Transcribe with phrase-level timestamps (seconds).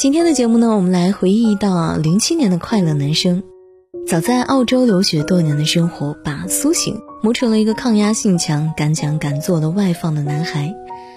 [0.00, 3.42] 今天的节目呢，我们来回忆到零七年的快乐男生。
[4.06, 10.74] 早在澳洲留学多年的生活，把苏醒磨成了一个抗压性强、敢讲敢做的外放的男孩。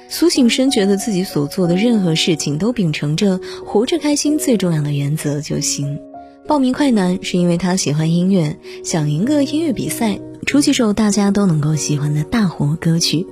[0.09, 5.97] 苏醒深觉得自己所做的任何事情都秉承着活着开心最重要的原则就行。
[6.45, 13.25] 报名快男是因为他喜欢音乐，想赢个音乐比赛，出几首大家都能够喜欢的大火歌曲。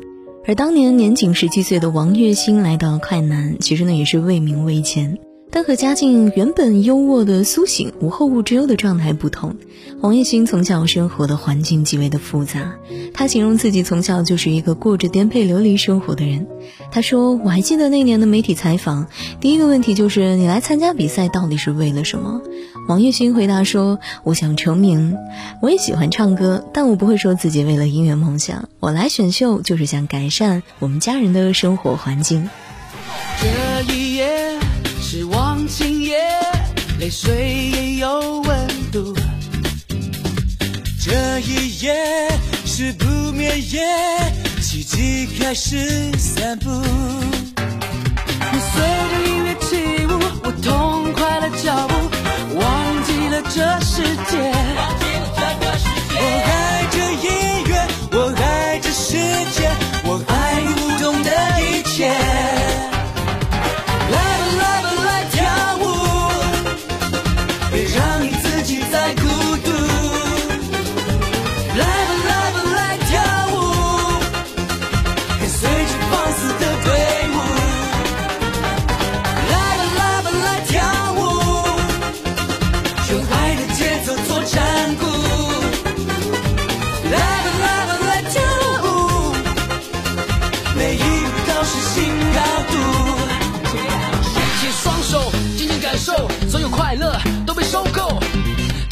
[0.48, 5.20] 而当年年仅十七岁的王栎鑫来到快男，其实呢也是为名为钱。
[5.52, 9.56] 但和家境原本优渥的苏醒无后顾之忧的状态不同，
[10.00, 12.76] 王栎鑫从小生活的环境极为的复杂。
[13.14, 16.48] 他形容自己从小就是一个过着颠沛流离生活的人。
[16.90, 19.08] 他说：“我还记得那年的媒体采访，
[19.42, 22.42] 第一个问题就是你来参加比赛到底是为了什么？”
[22.88, 25.18] 王栎鑫回答说：“我想成名，
[25.62, 28.70] 我也喜欢唱歌，但我不会说自己为了音乐梦想。
[28.80, 32.50] 我来选秀就是想改善我们家人的生活环境。”
[37.12, 39.14] 水也有温度。
[41.04, 41.94] 这一夜
[42.66, 43.82] 是不眠夜，
[44.62, 46.70] 奇迹开始散步。
[46.70, 50.10] 你随着音乐起舞，
[50.44, 51.94] 我痛快了脚步，
[52.58, 55.01] 忘记了这世界。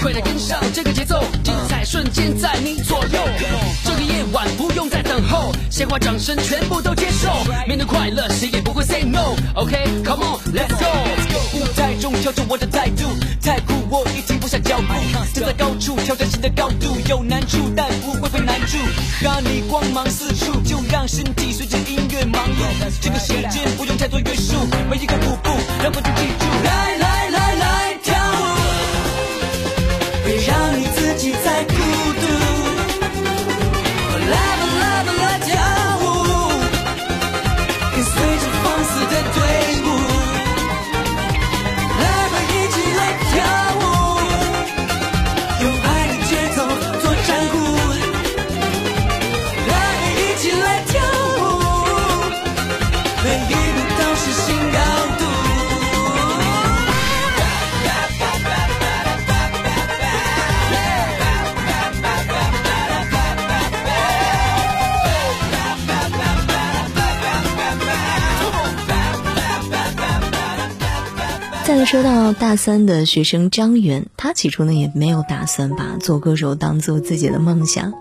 [0.10, 3.20] 为了跟上这个节奏，精彩瞬间在你左右。
[3.84, 7.30] 这个夜晚不用再等候，鲜花掌声全部都接受。
[7.68, 9.36] 面对快乐，谁也不会 say no。
[9.54, 11.60] OK，come on，let's go。
[11.60, 13.04] 舞台中跳着我的态度，
[13.40, 14.88] 太酷，我已停不下脚步。
[15.32, 18.80] 站在高处，挑战新的高度，有难处但不会被难住。
[19.24, 22.92] 哈你光芒四处，就让身体随着音乐忙碌。
[23.00, 24.56] 这个时间不用太多约束，
[24.90, 25.52] 每一个舞步
[25.84, 26.89] 让观众记住。
[30.30, 31.89] 别让你自己再哭。
[71.70, 77.94] 再来说到大三的学生张远，他起初呢也没有打算把做歌手当做自己的梦想。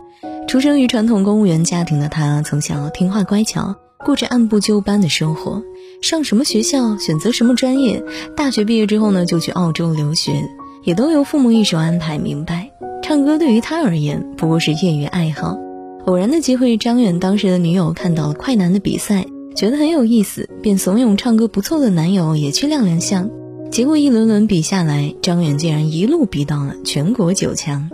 [0.49, 3.77] 出生于传统公务员家庭的他，从小听话乖巧，
[4.07, 5.63] 过着按部就班的生活。
[6.01, 8.03] 上什么学校，选择什么专业，
[8.35, 10.49] 大学毕业之后呢就去澳洲留学，
[10.83, 12.71] 也都由父母一手安排明白。
[13.03, 15.59] 唱歌对于他而言不过是业余爱好。
[16.07, 23.29] 偶然的机会，张远当时的女友看到了快男的比赛，觉得很有意思，便怂恿唱歌不错的男友也去亮亮相。
[23.71, 27.91] 结果一轮轮比下来，张远竟然一路比到了全国九强。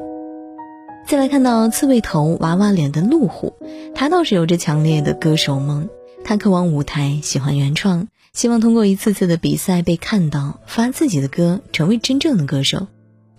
[1.06, 3.52] 再来看到刺猬头娃娃脸的路虎，
[3.94, 5.88] 他倒是有着强烈的歌手梦，
[6.24, 12.86] 他渴望舞台，喜欢原创，希望通过一次次的比赛被看到，发自己的歌，成为真正的歌手。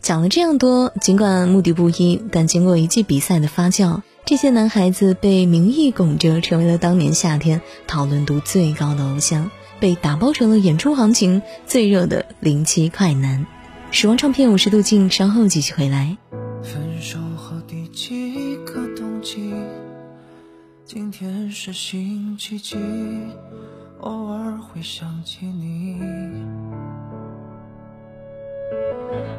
[0.01, 9.49] 讲了这样多，尽管目的不一，但经过一季比赛的发酵，这些男孩子被名义拱着，成为了当年夏天讨论度最高的偶像。
[9.79, 13.45] 被打包成了演出行情最热的零七快男，
[13.91, 16.17] 时光唱片五十度镜，稍后继续回来。
[16.63, 19.53] 分手后第几个冬季？
[20.85, 22.77] 今天是星期几？
[24.01, 25.97] 偶尔会想起你。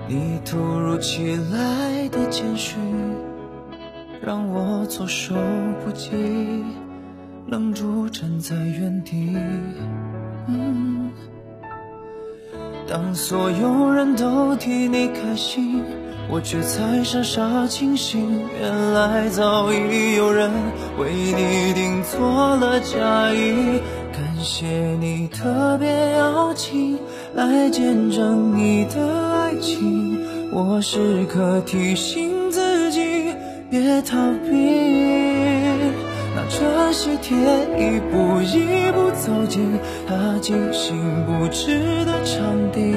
[0.08, 2.78] 你突如其来的简讯，
[4.22, 5.34] 让我措手
[5.84, 6.10] 不及，
[7.48, 9.36] 愣住站在原地。
[12.96, 15.84] 当所有人都替你开心，
[16.30, 18.40] 我却才傻傻清醒。
[18.58, 20.50] 原来早已有人
[20.98, 23.82] 为你订做了嫁衣。
[24.14, 24.66] 感谢
[24.98, 26.98] 你特别邀请
[27.34, 30.18] 来见证你的爱情，
[30.50, 33.26] 我时刻提醒自己
[33.68, 34.16] 别逃
[34.50, 35.05] 避。
[36.96, 37.36] 拿着喜帖
[37.76, 39.78] 一步一步走进
[40.08, 40.96] 他精心
[41.26, 42.94] 布置的场地，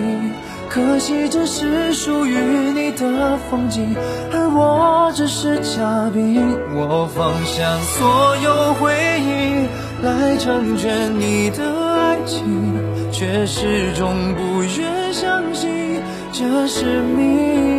[0.70, 2.38] 可惜这是属于
[2.74, 3.94] 你的风景，
[4.32, 6.42] 而我只是嘉宾。
[6.74, 9.68] 我放下所有回忆
[10.02, 12.74] 来成全你的爱情，
[13.12, 16.00] 却始终不愿相信
[16.32, 17.79] 这是命。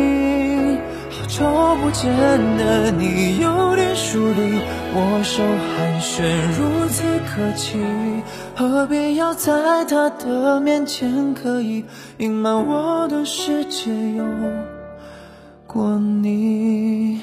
[1.31, 1.45] 瞅
[1.77, 2.11] 不见
[2.57, 4.59] 的你有点疏离。
[4.93, 6.21] 握手寒暄
[6.59, 7.79] 如此客气，
[8.53, 11.85] 何必要在他的面前刻意
[12.17, 14.25] 隐瞒我的世界有
[15.65, 17.21] 过你？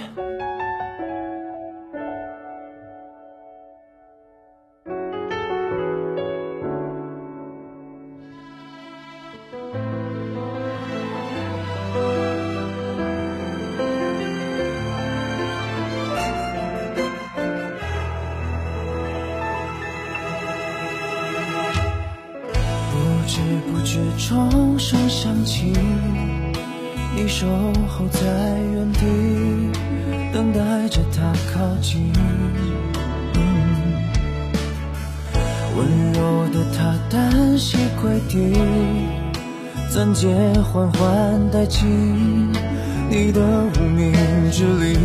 [23.38, 25.72] 不知不觉钟声响起，
[27.14, 27.46] 你守
[27.86, 28.20] 候在
[28.74, 28.98] 原地，
[30.32, 32.12] 等待着他靠近。
[35.76, 38.52] 温柔的他单膝跪地，
[39.88, 40.28] 钻戒
[40.72, 42.52] 缓缓戴进
[43.08, 44.12] 你的无名
[44.50, 44.98] 指里。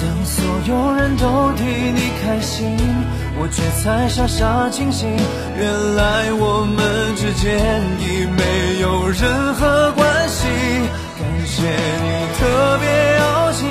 [0.00, 2.76] 当所有人都替你开心。
[3.38, 5.08] 我却才傻傻清醒，
[5.56, 10.46] 原来我们之间已没有任何关系。
[11.18, 12.06] 感谢你
[12.38, 12.86] 特别
[13.18, 13.62] 邀请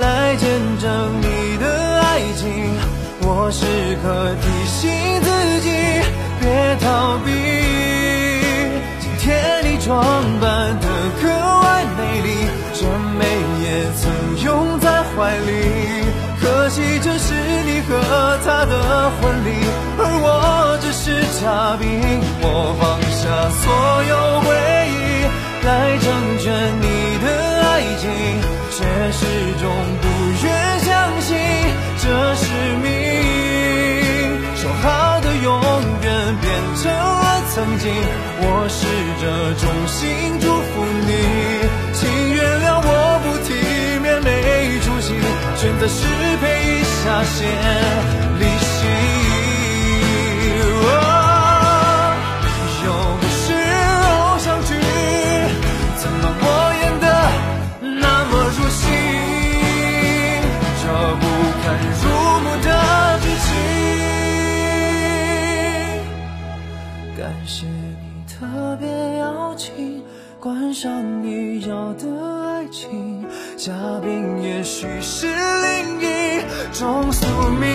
[0.00, 0.48] 来见
[0.80, 2.44] 证你的爱情，
[3.22, 3.64] 我时
[4.02, 4.90] 刻提醒
[5.22, 5.28] 自
[5.60, 5.70] 己
[6.40, 7.30] 别逃避。
[8.98, 9.28] 今天
[9.64, 10.02] 你装
[10.40, 10.86] 扮得
[11.22, 11.28] 格
[11.62, 12.28] 外美丽，
[12.74, 12.80] 这
[13.18, 13.22] 美
[13.62, 14.02] 也曾
[14.44, 15.50] 拥在怀里。
[16.40, 17.34] 可惜这是
[17.88, 17.92] 和
[18.44, 19.48] 他的婚礼，
[19.98, 21.86] 而我只是嘉宾。
[22.42, 23.22] 我放下
[23.62, 23.62] 所
[24.10, 24.12] 有
[24.42, 24.46] 回
[24.90, 25.22] 忆
[25.64, 25.68] 来
[26.02, 26.04] 成
[26.42, 26.44] 全
[26.82, 26.86] 你
[27.22, 27.26] 的
[27.62, 27.70] 爱
[28.02, 28.04] 情，
[28.74, 28.76] 却
[29.12, 29.22] 始
[29.62, 29.64] 终
[30.02, 30.04] 不
[30.42, 30.46] 愿
[30.80, 30.90] 相
[31.20, 31.30] 信
[32.02, 32.04] 这
[32.34, 32.44] 是
[32.82, 32.84] 命。
[34.56, 35.46] 说好的永
[36.02, 36.06] 远
[36.40, 36.44] 变
[36.82, 37.86] 成了曾经，
[38.40, 38.82] 我试
[39.22, 39.24] 着
[39.62, 41.10] 衷心祝福你，
[41.94, 42.02] 请
[42.34, 42.90] 原谅我
[43.22, 43.54] 不体
[44.02, 44.28] 面没
[44.80, 45.14] 出息，
[45.56, 46.35] 选择失。
[47.06, 47.46] 下线
[48.40, 48.82] 离席，
[52.84, 52.86] 又
[53.20, 54.74] 不是偶像剧，
[55.98, 56.44] 怎么我
[56.82, 57.06] 演的
[58.00, 58.82] 那么入戏？
[60.82, 60.84] 这
[61.20, 61.22] 不
[61.62, 61.64] 堪
[62.02, 62.04] 入
[62.42, 62.66] 目的
[63.22, 63.48] 剧情，
[67.16, 68.34] 感谢你特
[68.80, 68.84] 别
[69.18, 69.24] 邀
[69.54, 70.02] 请，
[70.46, 73.26] 观赏你要的爱情，
[73.56, 76.40] 嘉宾也许是另一。
[76.72, 77.26] 种宿
[77.58, 77.68] 命，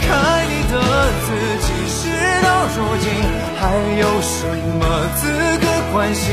[0.00, 0.78] 看你的
[1.26, 1.26] 自
[1.66, 2.06] 己，事
[2.40, 3.04] 到如今
[3.58, 4.46] 还有什
[4.78, 4.80] 么
[5.16, 5.26] 资
[5.58, 6.32] 格关心？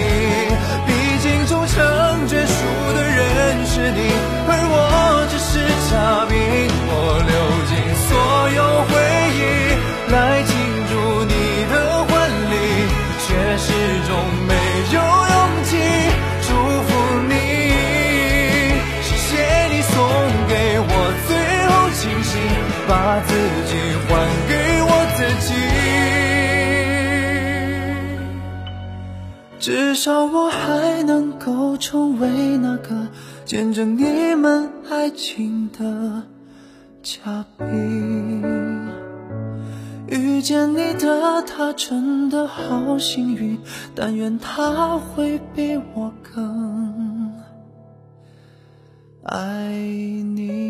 [22.94, 23.74] 把自己
[24.08, 25.50] 还给我自己，
[29.58, 33.08] 至少我还能够成为那个
[33.46, 36.22] 见证你们爱情的
[37.02, 38.44] 嘉宾。
[40.08, 43.58] 遇见你的他真的好幸运，
[43.96, 47.34] 但愿他会比我更
[49.24, 50.63] 爱你。